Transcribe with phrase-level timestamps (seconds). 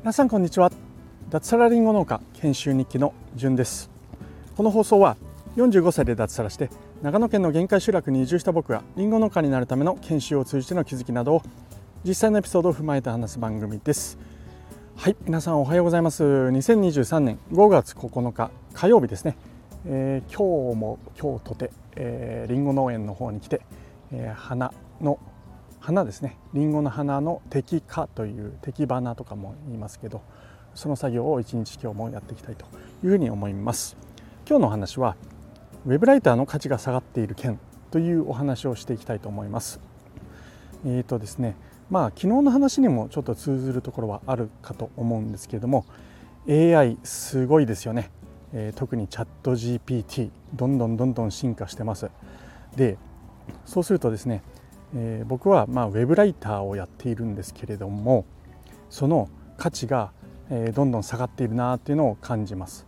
[0.00, 0.72] 皆さんこんにちは。
[1.28, 3.90] 脱サラリンゴ農家研修日記のじゅんです。
[4.56, 5.18] この放送は
[5.56, 6.70] 45歳で脱サラして
[7.02, 11.42] 長野県の限界集落に移住した僕がリンゴ農家になるための研修を通じての気づきなどを
[12.02, 14.18] 実際のエピソードを踏まえて話す番組です。
[14.96, 16.24] はい皆さんおはようございます。
[16.24, 19.36] 2023年5月9日火曜日ですね、
[19.84, 23.60] えー、今日も今日とて、えー、リンゴ農園の方に来て、
[24.12, 24.72] えー、花
[25.02, 25.18] の
[25.82, 26.38] 花ですね。
[26.54, 30.22] リンゴの花の摘花という摘花とかも言いますけど
[30.76, 32.66] その作業を一日今日もやっていきたいと
[33.02, 33.96] いうふうに思います。
[34.48, 35.16] 今日のお話は
[35.84, 37.58] ウェブライターの価値が下がっている件
[37.90, 39.80] というお話をしていきたいと思います。
[40.86, 41.56] えーとですね
[41.90, 45.84] まあ昨日の話にもちょっと通ずるところはあるかと思うんですけれども
[46.48, 48.12] AI すごいですよね、
[48.52, 52.08] えー、特にチャット GPT どんどんどんどん進化してます。
[52.76, 52.98] で
[53.64, 54.42] そうするとですね、
[54.94, 58.24] えー、僕はまあウェブライターをやっているんですけれども
[58.90, 60.12] その価値が、
[60.50, 62.86] え、どんどん下がっているなっていうのを感じます。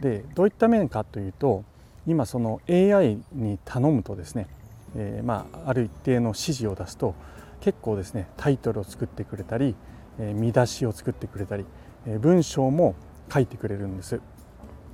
[0.00, 1.64] でどういった面かというと
[2.06, 4.46] 今その AI に頼むとですね、
[4.94, 7.14] えー、まあある一定の指示を出すと
[7.60, 9.74] 結構ですねタイトルを作ってくれたり、
[10.18, 11.64] え、見出しを作ってくれたり、
[12.06, 12.94] え、文章も
[13.32, 14.20] 書いてくれるんです。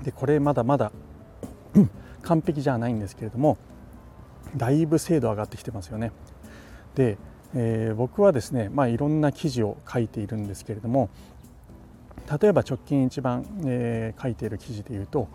[0.02, 0.92] でこれまだまだ
[2.22, 3.56] 完璧じゃないんですけれども
[4.56, 6.12] だいぶ精度上がってきてますよね。
[6.94, 7.18] で、
[7.54, 11.10] えー、僕はですねまあいろんな記事を書いているんですけれども
[12.40, 15.28] 例えば直近一番、えー、書いている記事でいうと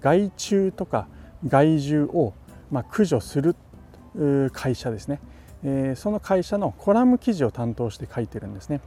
[0.00, 1.08] 害虫とか
[1.46, 2.34] 害獣を、
[2.70, 3.54] まあ、駆除する
[4.52, 5.20] 会社ですね、
[5.62, 8.80] えー、その会社のコラム記事を担当して書いてるんですね、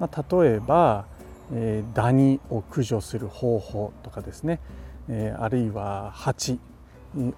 [0.00, 1.06] まあ、例えば、
[1.52, 4.60] えー、ダニを駆除する方法とかですね、
[5.08, 6.60] えー、あるいはハチ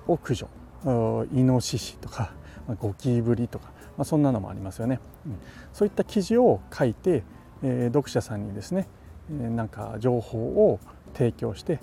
[0.07, 0.49] を駆除。
[0.85, 2.33] イノシシとか、
[2.79, 5.39] ゴキブリとか、まあ、そんなのもありますよね、うん、
[5.75, 7.25] そういった記事を書いて、
[7.63, 8.89] えー、読者さんにですね
[9.31, 10.81] えなんか情報を
[11.15, 11.81] 提供して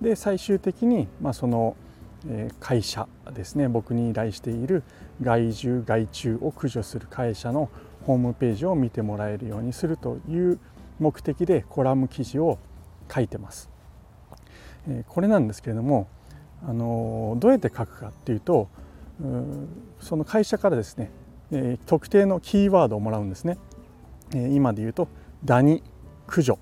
[0.00, 1.76] で最終的にまあその
[2.58, 4.82] 会社ですね僕に依頼している
[5.22, 7.70] 害獣害虫を駆除する会社の
[8.04, 10.58] ホームページを見てもらえるようにするという
[10.98, 12.58] 目的でコラム記事を
[13.12, 13.70] 書いてます。
[15.06, 16.08] これなんですけれども
[16.66, 18.68] あのどうやって書くかっていうと
[20.00, 21.10] その会社からですね
[21.50, 23.58] え特定のキーワードをもらうんですね。
[24.34, 25.08] え今で言うと
[25.44, 25.82] ダニ
[26.26, 26.58] 駆除。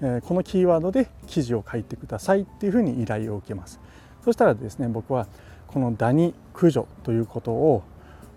[0.00, 3.80] えこのキーワードで記事を書いてくださいっていうふうに依頼を受けます。
[4.24, 5.26] そしたらですね僕は
[5.66, 7.82] このダニ駆除ということを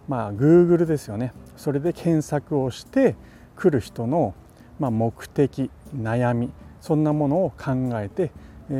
[0.08, 1.34] まあ Google ですよね。
[1.58, 3.16] それで検索をして
[3.56, 4.34] 来る人の
[4.80, 8.32] まあ目的悩みそんなものを考えて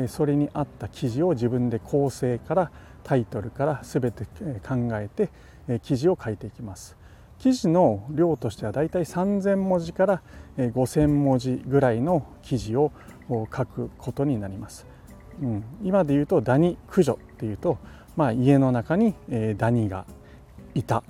[0.08, 2.70] それに合った記事を自分で構成から
[3.04, 4.24] タイトルから全て
[4.66, 5.30] 考えて
[5.82, 6.96] 記事を書いていきます。
[7.38, 10.22] 記事の量としてはだいたい3,000文字から
[10.56, 12.92] 5,000文字ぐらいの記事を
[13.28, 14.86] 書くことになります。
[15.40, 17.78] うん、今で言うとダニ駆除っていうと、
[18.16, 19.14] まあ、家の中に
[19.56, 20.04] ダニが
[20.74, 21.02] いた。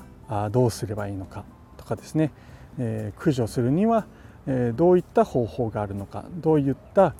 [0.51, 1.45] どうすればいいのか
[1.77, 2.31] とかですね、
[2.79, 4.07] え、駆除するには、
[4.47, 6.25] え、どういった方法があるのか。
[6.41, 7.15] どういった、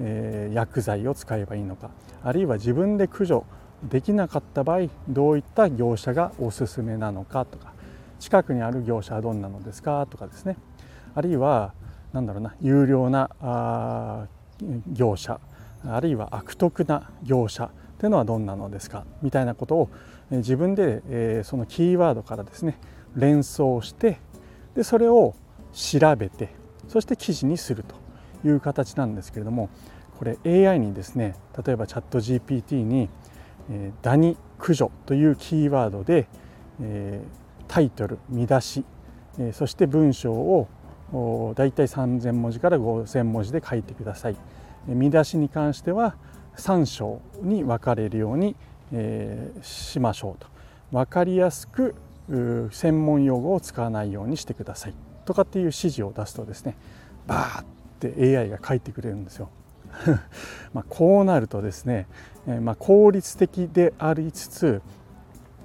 [0.00, 1.90] え、薬剤を使えばいいのか。
[2.24, 3.44] あるいは自分で駆除
[3.88, 7.72] できなかった場合どういった業者がおすすめなのかとか
[8.18, 10.56] 近くにある業者はどんなのですかとかですね。
[11.14, 11.72] あるいは
[12.12, 14.26] 何だろうな有料な
[14.92, 15.40] 業者
[15.84, 19.88] あるいは悪徳な業者というのはどんなのですかみたいなことを
[20.30, 22.78] 自分で、そのキーワードからですね
[23.14, 24.18] 連想して
[24.74, 25.34] でそれを
[25.72, 26.50] 調べて
[26.88, 27.94] そして記事にすると
[28.46, 29.70] いう形なんですけれども
[30.18, 33.08] これ AI にですね例えばチャット GPT に、
[33.70, 36.28] え、ダニ駆除というキーワードで、
[36.80, 37.20] え、
[37.68, 38.84] タイトル見出し
[39.52, 40.68] そして文章を
[41.56, 44.36] だいたい3,000文字から5,000文字で書いてください。
[44.86, 46.16] 見出しに関しては
[46.56, 48.56] 3章に分かれるように
[49.62, 50.46] しましょうと。
[50.92, 51.94] 分かりやすく
[52.70, 54.94] 専門用語を使わないようにしてください。
[55.24, 56.76] とかっていう指示を出すとですね
[57.26, 57.64] バーっ
[57.98, 59.50] て AI が書いてくれるんですよ。
[60.74, 62.06] まこうなるとですね、
[62.60, 64.82] まあ、効率的でありつつ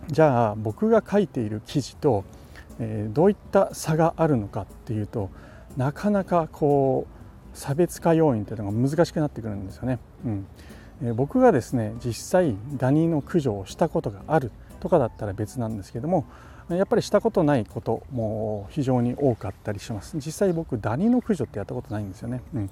[0.07, 2.23] じゃあ僕が書いている記事と、
[2.79, 5.29] えー、どういった差があるのかっていうと
[5.77, 7.07] なかなかこ
[7.53, 9.99] う差別化要因というのが難しくなってくるんですよね。
[10.25, 10.45] うん。
[11.03, 16.25] えー、僕がですね実際ダニの駆除をしたことがあるとかだったら別なんですけども
[16.69, 20.15] やっぱりしたことないことも非常に多かったりします。
[20.17, 22.69] 実際僕ダニの駆除ってやったことないんですよね、うん、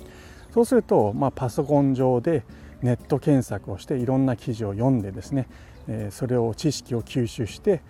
[0.53, 2.43] そうすると、まあ、パソコン上で
[2.81, 5.47] ネット検索をしていろんな記事を読んでですね
[6.11, 7.81] それを知識を吸収して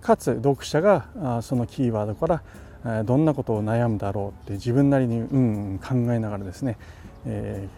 [0.00, 2.42] かつ読者がそのキーワードか
[2.84, 6.78] らどんなことを悩むだろうって自分なりにうん考えながらですね、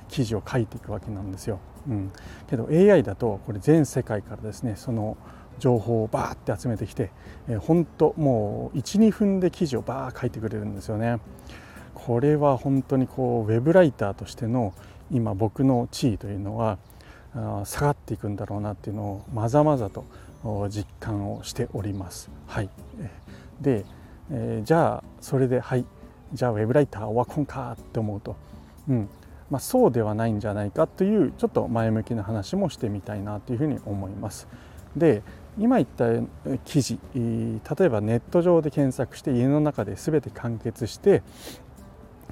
[0.09, 1.59] 記事を書いていくわけなんですよ。
[1.89, 2.13] うん、
[2.49, 5.17] けど AI だとこれ全世界からですねその
[5.59, 7.11] 情報をバーって集めてきて、
[7.49, 11.19] えー、本当もう12分で記事をバー書いてくれるんですよね。
[11.97, 14.75] これは本当にこうウェブライターとしての
[15.11, 16.79] 今僕の地位というのは
[17.65, 20.05] 下がっていくんだろうなっていうのをまざまざと
[20.69, 22.31] 実感をしております。
[22.47, 22.69] はい、
[23.63, 23.87] で、
[24.31, 25.87] えー、じゃあそれではい
[26.35, 28.37] じゃあウェブライターオワコンかって思うと、
[28.89, 29.09] うん
[29.51, 34.47] まあ、そうではないんじゃないかというちょっと前向きな話もしてみたいなというふうに思います。
[34.97, 35.23] で
[35.59, 36.05] 今言った
[36.67, 41.23] 記事例えばネット上で検索して家の中で全て完結して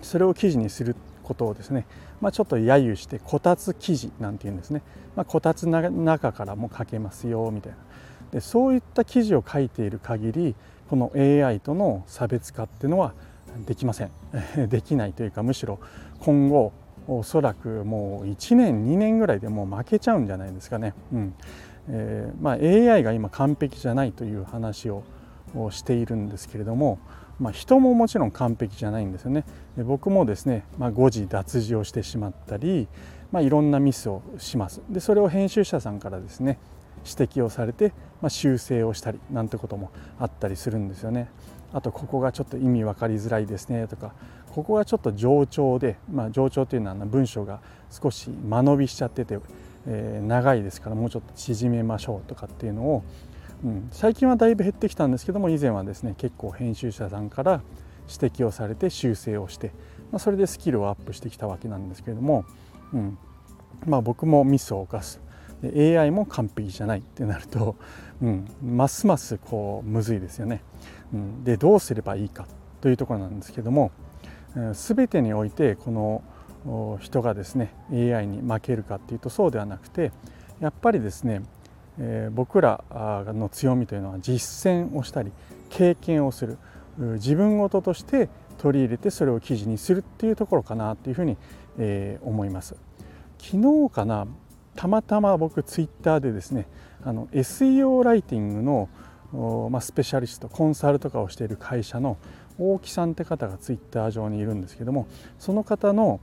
[0.04, 1.86] それを記事にすることをですね、
[2.20, 4.82] まあ、ちょっと揶揄してこたつ記事なんていうんですね、
[5.16, 7.78] まあ、こたつの中からも書けますよみたいな。
[8.32, 10.54] でそういった記事を書いている限り
[10.90, 13.14] この AI との差別化っていうのは
[13.66, 14.10] できません。
[14.68, 15.78] できないというかむしろ
[16.20, 16.72] 今後
[17.06, 20.94] おそらくもう1年2年ぐらいでもう負けちゃうんじゃないですかね。
[21.12, 21.34] うん。
[21.88, 25.04] えーまあ、AI が今完璧じゃないという話を
[25.70, 26.98] しているんですけれども、
[27.40, 29.44] まあ、人ももちろん完璧じゃないんですよね。
[29.76, 32.88] で僕もですね、まあ、誤字脱字をしてしまったり、
[33.32, 34.80] まあ、いろんなミスをします。
[34.88, 36.58] でそれを編集者さんからですね
[37.04, 37.92] 指摘をされて、
[38.22, 41.28] まあ、修正をしたりなんてこともあったりするんですよね。
[41.72, 44.12] あとここがちょっと意味分かりづらいですねとか
[44.54, 47.60] ここがちょっと冗長で、まあ、冗長というのは文章が
[47.90, 49.40] 少し間延びしちゃってて、
[49.88, 53.02] えー、長いですからもうちょっと縮めましょうとかっていうのを、
[53.64, 57.62] うん、最近はだいぶ減ってきたんですけども以前はですね結構編集者さんから
[58.08, 59.68] 指摘をされて修正をして、
[60.12, 62.44] まあ、それでスキルをアップしてきたわけなんですけれども、
[62.92, 63.18] うん。
[63.86, 65.20] まあ、僕もミスを犯す。
[65.62, 67.76] で AI も完璧じゃないってなると、
[68.22, 70.62] うん、ますますこうむずいですよね。
[71.12, 72.46] うん、でどうすればいいか
[72.80, 73.92] というところなんですけども
[74.72, 80.12] 全てにおいてこの人がですね AI に負けるかっていうとそうではなくて
[80.60, 81.42] やっぱりですね、
[81.98, 85.32] えー、僕らの強みというのは実践をしたり
[85.70, 86.58] 経験をする
[86.98, 91.36] 自分事として取り入れてそれを記事にするっていうところかなというふうに、
[91.78, 92.76] えー、思います。
[93.38, 94.26] 昨日かな
[94.74, 96.66] たまたま僕ツイッターでですね
[97.04, 102.16] あの SEO ライティングの、まあ、スペシャリストコンサルとかをしている会社の
[102.58, 105.06] 大木さんって方がツイッター上にいるんですけども
[105.38, 106.20] その方の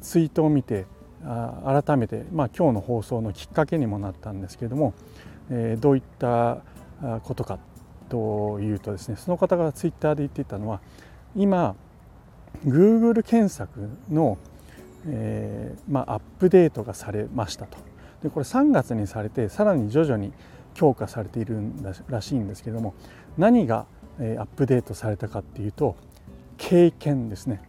[0.00, 0.86] ツイートを見て
[1.24, 4.94] 改めて、まあ、今日の放送のきっかけにもなったんですけれども、
[5.50, 6.62] えー、どういった
[7.24, 7.58] ことか
[8.08, 10.80] というとですねその方がツイッターで言っていたのは
[11.36, 11.76] 今
[12.66, 14.38] Google 検索の、
[15.06, 17.78] えーまあ、アップデートがされましたと。
[18.22, 20.32] でこれ3月にされてさらに徐々に
[20.74, 22.94] 強化されているんだらしいんですけれども
[23.38, 23.86] 何が
[24.18, 25.96] アップデートされたかっていうと
[26.58, 27.62] 経験ですね。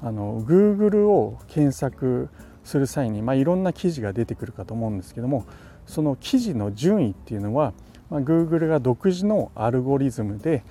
[0.00, 2.28] あの Google を検索
[2.64, 5.46] する際に、まあ、いろんな記事が出てくるかと思うんですけども
[5.86, 7.72] その記事の順位っていうのは、
[8.10, 10.64] まあ、Google が独自のアルゴリズムで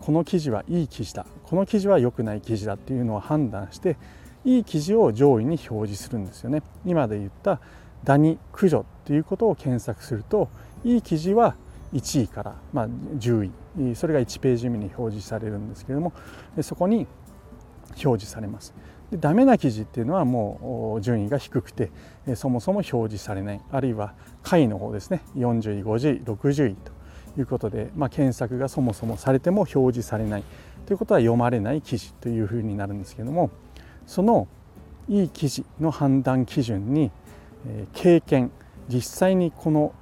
[0.00, 3.96] この記事はいい記事だこの記事は良くない記事だっていうのを判断して
[4.44, 6.62] いい記事を上位に表示するんですよね。
[6.86, 7.60] 今で言った
[8.04, 10.48] ダニ駆除っていうことを検索すると
[10.84, 11.56] いい記事は
[11.92, 13.50] 1位から、まあ、10
[13.90, 16.12] 位それが1ページ目に表示されるんですけれども
[16.60, 17.06] そこに
[17.90, 18.74] 表示されます。
[19.10, 21.90] でダメな記事っていうのはもう順位が低くて
[22.34, 23.60] そもそも表示されない。
[23.70, 25.22] あるいは下位の方ですね。
[25.36, 26.92] 40位50位60位と
[27.40, 30.44] いうことで、まあ、検索がそもそもされても表示されない。
[30.88, 33.50] ということは読まれない記事というふうになるんですけども
[34.06, 34.48] その
[35.06, 37.10] いい記事の判断基準に
[37.92, 38.50] 経験
[38.88, 39.92] 実際にこの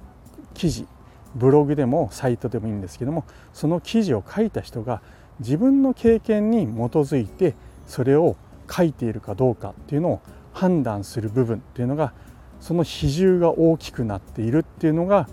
[0.53, 0.87] 記事
[1.35, 5.01] ブログでもサイトでもいいんですけどもその記事を書いた人が
[5.41, 7.55] 自分の経験に基づいて
[7.87, 8.35] それを
[8.69, 10.21] 書いているかどうかっていうのを
[10.53, 12.13] 判断する部分っていうのが
[12.59, 15.27] その比重が大きくなっているっていうのが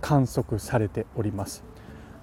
[0.00, 1.64] 観測されております。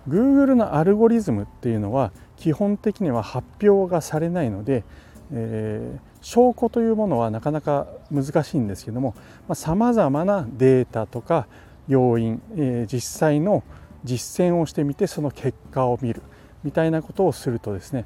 [0.07, 4.83] Google のアルゴリズムっていうのは基本的には発表がされないので、
[5.31, 9.15] えー、証拠というものはなかなか難しいんですけども
[9.53, 11.47] さまざ、まなデータとか
[11.87, 13.63] 要因、えー、実際の
[14.03, 16.21] 実践をしてみてその結果を見る
[16.63, 18.05] みたいなことをするとですね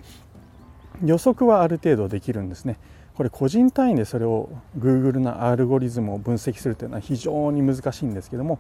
[1.03, 2.77] 予測はある程度できるんですね。
[3.15, 8.60] これ個人単位でそれを Google のアルゴリズムを分析するというのは非常に難しいんですけども、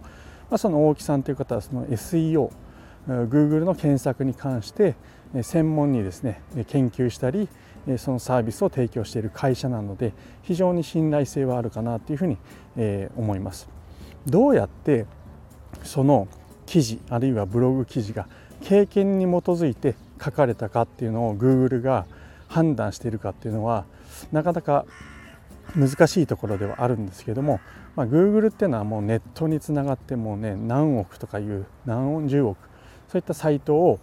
[0.49, 2.51] まあ、その大木さんという方はその SEO
[3.07, 4.95] Google の検索に関して
[5.41, 7.47] 専門にですね研究したり
[7.97, 12.37] そのサービスを提供している会社なので非常に信頼性はあるかなというふうに
[13.15, 13.69] 思います。
[14.25, 15.05] どうやって
[15.83, 16.27] その
[16.65, 18.27] 記事あるいはブログ記事が
[18.61, 22.05] 経験に基づいて書かれたかっていうのを Google が
[22.49, 23.85] 判断しているかっていうのは
[24.33, 24.85] なかなか
[25.75, 27.61] 難しいところではあるんですけども、
[27.95, 32.57] まあ、Google っていうのはもうネットにつながってもうね何億とかいう何十億
[33.07, 33.99] そういったサイトを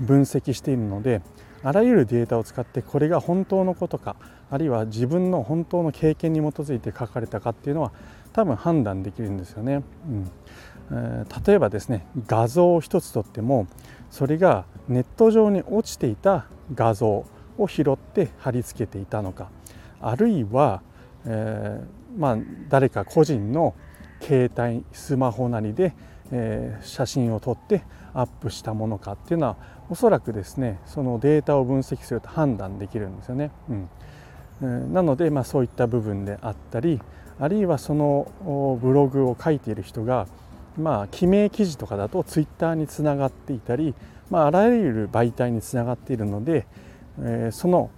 [0.00, 1.22] 分析しているので
[1.62, 4.16] あらゆるデータを使ってこれが本当のことか
[4.50, 7.92] あるいは自分の本当の経験に基づいて書かれたかっていうのは
[8.32, 9.82] 多分判断できるんですよね。
[10.08, 10.30] うん
[10.90, 13.66] えー、例えばですね画像を一つとっても
[14.10, 17.24] それがネット上に落ちていた画像
[17.58, 19.50] を拾って貼り付けていたのか
[20.00, 20.82] あるいは、
[21.26, 22.36] えー、まあ、
[22.68, 23.74] 誰か個人の
[24.20, 25.94] 携帯スマホなりで、
[26.30, 27.82] えー、写真を撮って
[28.14, 29.56] アップしたものかっていうのは
[29.90, 33.50] おそらくですねそのデータを分析すると判断できるんですよね。
[33.68, 33.88] うん
[34.62, 37.00] えー、なので、まあ、そういった部分であったり
[37.38, 40.26] あるいはそのブログを書いている人が
[40.78, 43.94] まあ記名記事とかだとツイッターにつながっていたり、
[44.30, 46.66] まあ、あらゆる媒体につながっているので、
[47.20, 47.90] えー、その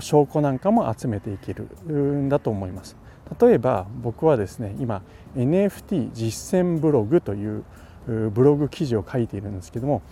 [0.00, 2.96] 証拠なんかも集めていけるんだと思います。
[3.40, 5.02] 例えば僕はですね今
[5.36, 7.64] NFT 実践ブログという
[8.06, 10.02] ブログ記事を書いているんですけども、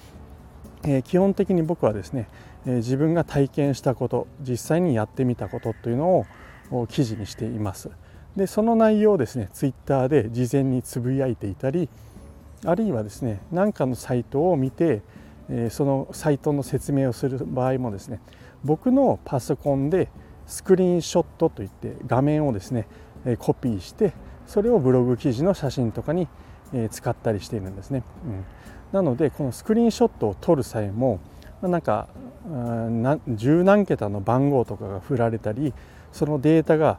[0.84, 2.28] えー、基本的に僕はですね、
[2.66, 6.26] えー、自分が体験したこと実際にやってみたことというの
[6.70, 7.90] を記事にしています。
[8.36, 11.88] でその内容をですねツイッターで事前につぶやいていたり
[12.64, 15.00] あるいはですね何かのサイトを見て、
[15.70, 18.20] そのサイトの説明をする場合もですね
[18.64, 20.08] 僕のパソコンで
[20.46, 22.86] スクリーンショットといって画面をですね
[23.38, 24.12] コピーして
[24.46, 26.28] それをブログ記事の写真とかに
[26.90, 28.44] 使ったりしているんですね、うん、
[28.92, 31.20] なのでこのスクリーンショットを撮る際も
[31.62, 32.08] なんか
[33.28, 35.74] 十何桁の番号とかが振られたり
[36.12, 36.98] そのデータが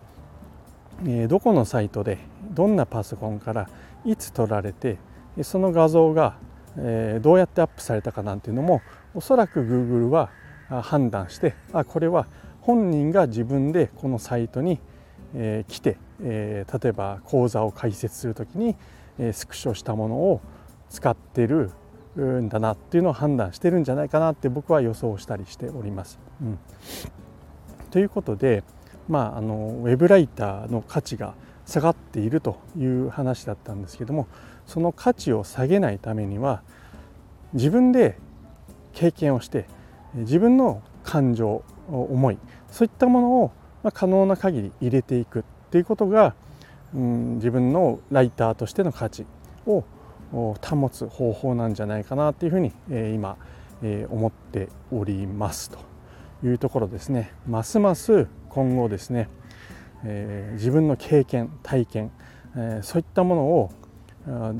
[1.27, 2.19] どこのサイトで
[2.51, 3.69] どんなパソコンから
[4.05, 4.97] いつ撮られて
[5.43, 6.35] その画像が
[7.21, 8.81] どうやってアップされたかなんていうのも
[9.13, 10.29] おそらく Google は
[10.83, 12.27] 判断してあこれは
[12.61, 14.79] 本人が自分でこのサイトに、
[15.33, 18.75] え、来て、え、例えば講座を開設する時に、
[19.17, 20.41] え、スクショしたものを
[20.89, 21.71] 使ってる
[22.17, 26.19] んだなっていうのを判断してるんじゃないかなって僕は予想したりしております。
[26.41, 26.59] うん、
[27.89, 28.63] ということで、
[29.11, 31.33] まあ、あのウェブライターの価値が
[31.65, 34.27] 下がっているという話だったんですけども
[34.65, 36.63] その価値を下げないためには
[37.51, 38.17] 自分で
[38.93, 39.65] 経験をして
[40.13, 42.37] 自分の感情思い
[42.69, 43.51] そういったものを
[43.93, 46.33] 可能な限り入れていくっていうことが、
[46.95, 49.25] うん、自分のライターとしての価値
[49.65, 49.83] を
[50.31, 52.71] 保つ方法なんじゃないかなっていうふうに、
[53.13, 53.35] 今、
[54.09, 55.90] 思っておりますと。
[56.43, 57.31] いうところですね。
[57.47, 59.29] ますます今後ですね、
[60.03, 62.11] えー、自分の経験体験、
[62.55, 63.71] えー、そういったものを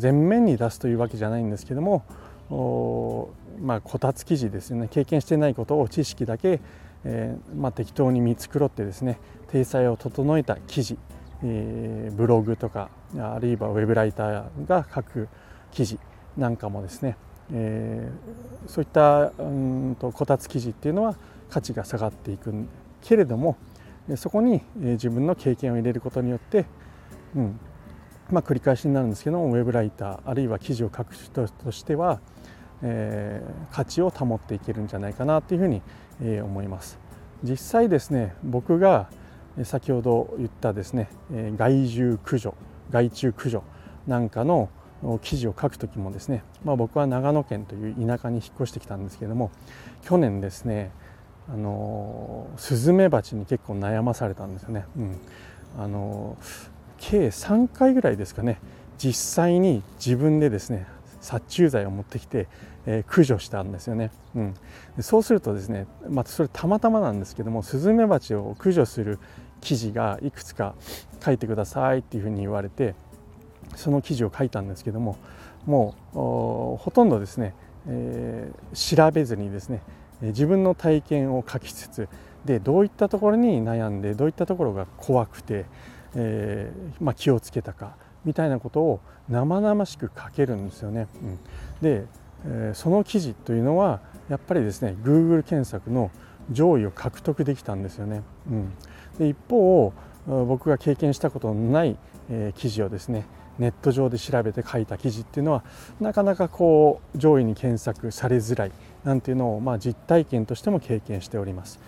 [0.02, 2.04] 前面に出すというわけじゃないんですけども
[3.62, 4.88] まあ、こたつ記事ですね。
[4.90, 6.60] 経験してないことを知識だけ、
[7.06, 9.20] えー、まあ、適当に見繕ってですね
[9.52, 10.98] 体裁を整えた記事、
[11.44, 15.28] えー、ブログとかあるいはウェブライターが書く
[15.72, 16.00] 記事
[16.38, 17.18] なんかもですね、
[17.54, 21.16] えー、そういったうんとこたつ記事っていうのは
[21.52, 22.52] 価値が下がっていく
[23.02, 23.58] けれども
[24.16, 26.66] そこに自分の経験を入れることによって、
[27.36, 27.60] うん
[28.32, 32.20] まあ、繰り返しになるんですけどもウェブライターあるいは記事を書く人としては
[32.84, 35.82] えー、価値を保っていけるんじゃないかなというふうに、
[36.22, 37.00] えー、思います。
[37.44, 39.10] 実際ですね僕が
[39.64, 41.10] 先ほど言ったですね
[41.58, 42.54] 害獣駆除
[42.92, 43.64] 害虫駆除
[44.06, 44.70] なんかの
[45.24, 49.50] 記事を書く時もですね、まあ、僕は長野県という田舎に引っ越してきたんですけども
[50.04, 50.92] 去年ですね
[51.50, 55.18] あのスズメバチに結構悩まされたんですよね、うん、
[55.78, 56.38] あの
[56.98, 58.60] 計3回ぐらいですかね。
[59.02, 60.86] 実際に自分でですね
[61.22, 62.48] 殺虫剤を持ってきて、
[62.86, 64.56] えー、駆除したんですよね、うん、
[65.00, 69.18] そうするとですね、まあ、それたまたまなんですけどもスズメバチを駆除する
[69.60, 70.76] 記事がいくつか
[71.24, 72.94] 書いてくださいっていうふうに言われて
[73.76, 75.18] その記事を書いたんですけども
[75.66, 76.16] もう
[76.78, 77.56] ほとんどですね、
[77.88, 79.82] えー、調べずにですね
[80.22, 82.10] 自分の体験を書きつつ
[82.46, 85.66] でどういったところに悩んでどういったところが怖くて、
[86.16, 89.00] えーまあ、気をつけたかみたいなことを
[89.30, 91.08] 生々しく書けるんですよね。
[91.22, 91.40] うん、
[91.82, 92.06] で、
[92.46, 94.00] えー、その記事というのは
[94.30, 96.12] やっぱりですね Google 検索の
[96.52, 98.22] 上位を獲得できたんですよね。
[98.50, 98.74] うん、
[99.18, 99.94] で一方
[100.28, 101.98] 僕が経験したことのない、
[102.30, 103.26] えー、記事をですね
[103.58, 105.64] ネット上で調べて書いた記事っていうのは
[106.00, 108.72] なかなかこう上位に検索されづらい
[109.04, 111.80] なんていうのを、まあ、実体験としても経験しております。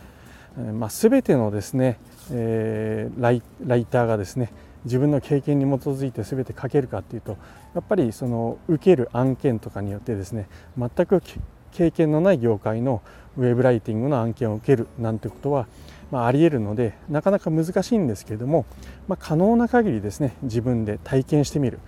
[0.74, 1.98] まあ、全てのですね、
[2.32, 4.52] えー、ライライターがですね
[4.86, 7.38] 自分の経験に基づいて全て書けるかっていうと
[7.74, 11.24] やっぱりその受ける案件とかによってですね全く
[11.72, 13.02] 経験のない業界の
[13.38, 15.68] ウェブライティングの案件を受けるなんてことは、
[16.12, 18.68] まあ、ありえるのでなかなか難しいんですけれども、
[19.08, 21.80] まあ、可能な限りですね自分で体験してみる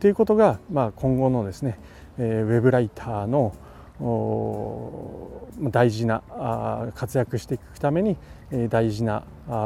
[0.00, 1.78] ということが、まあ、今後のですね
[2.18, 3.54] ウェブライターの
[4.00, 6.22] 大事な
[6.94, 8.16] 活躍していくために
[8.68, 9.24] 大事な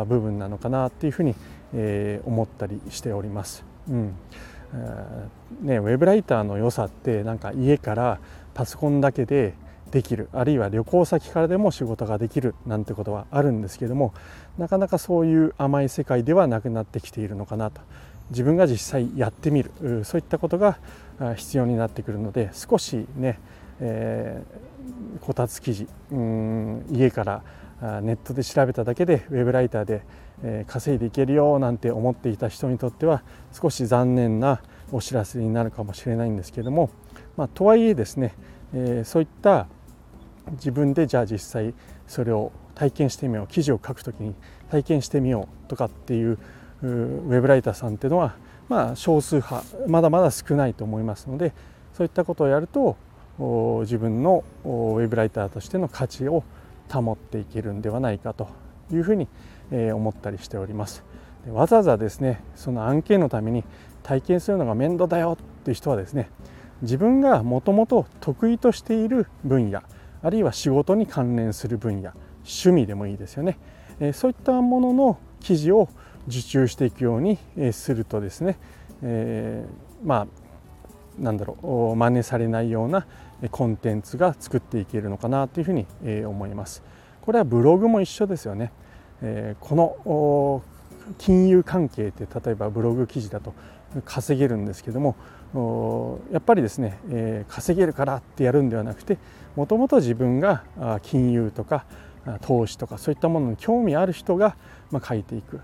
[0.08, 1.34] 部分なのかなっていうふうに
[2.24, 3.64] 思ったりしております。
[3.88, 4.14] うん。
[5.62, 8.20] ね、ウェブライターの良さってなんか家から
[8.54, 9.52] パソコンだけで
[9.90, 10.30] できる。
[10.32, 14.14] あるいは旅行先からでも仕事ができるなんてことはあるんですけども
[14.56, 17.82] なかなかそういう甘い世界ではなくなってきているのかなと。
[18.30, 20.04] 自分が実際やってみる。
[20.04, 20.78] そういったことが
[21.36, 23.38] 必要になってくるので少しね、
[23.81, 27.43] えー、こたつ記事うん家から
[28.00, 30.02] ネットで調べただけでウェブライターで、
[30.45, 34.62] え稼いでいけるよなんて思っていた人にとっては少し残念な
[34.93, 36.91] お知らせになるかもしれないんですけども、
[37.37, 38.35] まあ、とはいえですね、
[38.75, 39.67] えー、そういった
[40.52, 41.75] 自分でじゃあ実際
[42.07, 44.35] それを体験してみよう記事を書くときに
[44.71, 46.38] 体験してみようとかっていう
[46.83, 48.35] ウェブライターさんっていうのは
[48.69, 51.52] まあ少数派まだまだ少ないと思いますので
[51.93, 52.97] そういったことをやると
[53.38, 56.44] 自分のウェブライターとしての価値を
[56.90, 58.48] 保っていけるんではないかと
[58.92, 59.28] いうふうに
[59.70, 61.04] 思ったりしております。
[61.50, 63.64] わざわざですねその案件のために
[64.02, 66.30] 体験するのが面倒だよっていう人はですね
[66.82, 69.82] 自分がもともと得意としている分野
[70.22, 72.12] あるいは仕事に関連する分野
[72.44, 73.58] 趣味でもいいですよね
[74.12, 75.88] そういったものの記事を
[76.28, 77.38] 受注していくように
[77.72, 78.58] するとですね、
[79.02, 80.26] えー、まあ
[81.19, 81.57] なんだろ
[81.95, 83.07] う真似されないような
[83.50, 85.87] コンテンツが作っていけるのかなというふうに
[86.25, 86.83] 思います。
[87.21, 88.73] これはブログも一緒ですよね。
[89.61, 90.62] この
[91.19, 93.54] 金融関係って例えばブログ記事だと
[94.04, 99.19] 稼げるんですけどもやっぱりですね稼げるからってやるんではなくて
[99.54, 100.64] もともと自分が
[101.02, 101.85] 金融とか
[102.42, 104.56] 投資とかそういったものに興味ある人が
[105.06, 105.60] 書いていく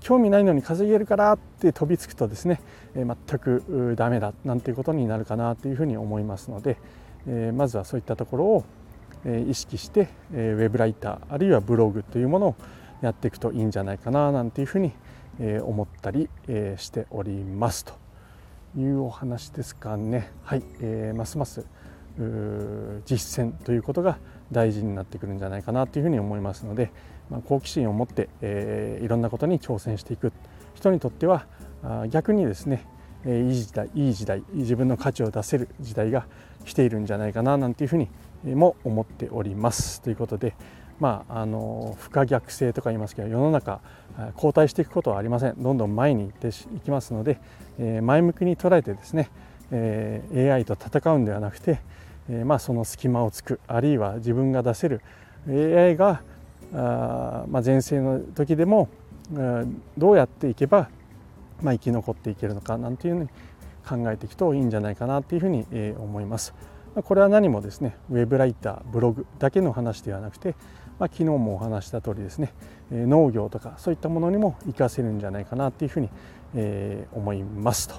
[0.00, 2.60] 興味ないのに稼げるからって飛びつくとですね
[2.94, 6.78] 全くダメだなんていうことになるかなというふうに思いますので
[7.52, 8.64] まずはそういったところを
[9.48, 12.54] 意識してウェブライターあるいはブログというものを
[13.02, 14.92] やっていくといいんじゃないかななんていうふうに
[15.62, 16.28] 思ったり
[16.76, 17.92] しておりますと
[18.78, 20.30] いうお話ですかね。
[20.42, 20.62] はい、
[21.14, 21.66] ますます
[23.04, 24.18] 実践ということが
[24.52, 26.90] 大事になってくるんじゃないかなというふうに思いますので、
[27.46, 30.32] 好奇心を持って、えー、いろんなことに挑戦していく。
[30.74, 31.46] 人にとっては
[31.82, 32.86] あ逆にですね、
[33.24, 36.26] えー、いい時代いい時代自分の価値を出せる時代が
[36.64, 38.08] 来ているんじゃないかななんていうふうに
[38.54, 40.00] も思っております。
[40.00, 40.54] ということで、
[40.98, 43.80] まあ、あの不可逆性とか言いますけど世の中
[44.34, 45.62] 後退していくことはありません。
[45.62, 47.40] どんどん前に行っていきますので、
[47.78, 49.30] えー、前向きに捉えてですね、
[49.70, 51.80] えー、AI と戦うんではなくて
[52.30, 55.00] えまあ、その隙間をつくあるいは自分が出せる
[55.48, 56.22] AI が
[56.74, 58.88] あ、まあ、前世の時でも
[59.96, 60.88] どうやっていけば、
[61.62, 63.28] まあ、生き残っていけるのかなんていうふうに
[64.04, 65.66] 考えていくといいんじゃないかなというふうに、
[65.98, 66.54] 思います。
[67.04, 70.56] これは何もですねウェブライターブログだけの話ではなくて、
[70.98, 72.52] まあ、昨日もお話した通りですね
[72.90, 76.10] 農業とかそういったものにも活かせるんじゃないかなというふうに、
[76.54, 77.94] え思いますと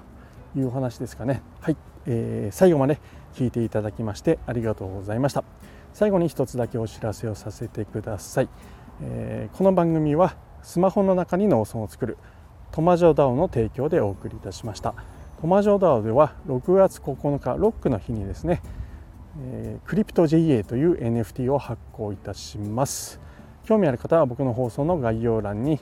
[0.60, 1.42] いうお話ですかね。
[1.62, 3.00] はい、えー、最後まで
[3.34, 5.44] 聞いていただきましてありがとうございました
[5.94, 8.50] 最後に一つだけお知らせをさせてください、
[9.02, 12.18] えー、この番組はスマホの中に農村を作る
[12.72, 14.96] トマジョダオの提供でお送りいたしました。
[15.42, 18.62] トマジョダオでは6月9日ロックの日にですね、
[19.42, 23.20] えー、クリプト JA という NFT を発行いたします。
[23.66, 25.82] 興味ある方は僕の放送の概要欄に、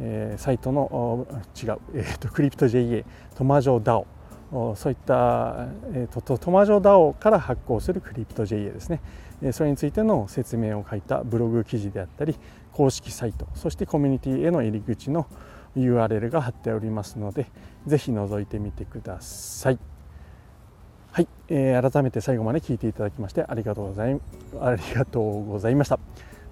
[0.00, 1.26] えー、サイトの
[1.60, 4.06] 違う、えーと、クリプト JA トマジョダオ
[4.50, 9.00] そういった、えーと、トマジョ DAO から発行するクリプト JA ですね
[9.42, 12.36] えそれについての説明を書いたブログ記事であったり
[12.72, 15.26] 公式サイトそしてコミュニティへの入り口の
[15.76, 17.46] URL が貼っておりますので
[17.86, 19.78] ぜひ覗いてみてください。
[21.12, 24.20] はい、えー、改めて最後まで聞いていただきましてありがとうござい
[24.60, 25.98] ありがとうございました。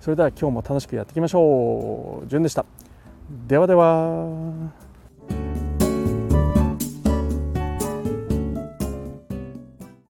[0.01, 2.29] それでは今日も楽しくやっていきましょう。
[2.29, 2.65] じゅんでした。
[3.47, 4.86] ではでは。